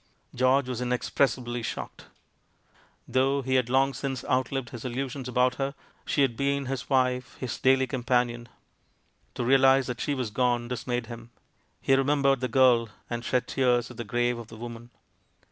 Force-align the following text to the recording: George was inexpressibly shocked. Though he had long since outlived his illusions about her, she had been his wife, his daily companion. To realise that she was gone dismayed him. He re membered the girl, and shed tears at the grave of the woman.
George 0.33 0.67
was 0.67 0.81
inexpressibly 0.81 1.61
shocked. 1.61 2.07
Though 3.07 3.43
he 3.43 3.53
had 3.53 3.69
long 3.69 3.93
since 3.93 4.25
outlived 4.25 4.71
his 4.71 4.83
illusions 4.83 5.27
about 5.27 5.53
her, 5.61 5.75
she 6.07 6.23
had 6.23 6.35
been 6.35 6.65
his 6.65 6.89
wife, 6.89 7.35
his 7.39 7.59
daily 7.59 7.85
companion. 7.85 8.49
To 9.35 9.43
realise 9.45 9.85
that 9.85 10.01
she 10.01 10.15
was 10.15 10.31
gone 10.31 10.67
dismayed 10.67 11.05
him. 11.05 11.29
He 11.83 11.93
re 11.95 12.03
membered 12.03 12.39
the 12.39 12.47
girl, 12.47 12.89
and 13.11 13.23
shed 13.23 13.47
tears 13.47 13.91
at 13.91 13.97
the 13.97 14.03
grave 14.03 14.39
of 14.39 14.47
the 14.47 14.57
woman. 14.57 14.89